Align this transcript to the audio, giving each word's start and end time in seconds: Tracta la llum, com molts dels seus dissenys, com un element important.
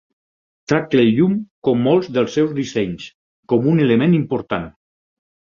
Tracta 0.71 0.97
la 0.99 1.03
llum, 1.17 1.35
com 1.67 1.83
molts 1.89 2.09
dels 2.15 2.35
seus 2.39 2.55
dissenys, 2.63 3.07
com 3.53 3.71
un 3.75 3.85
element 3.87 4.17
important. 4.23 4.71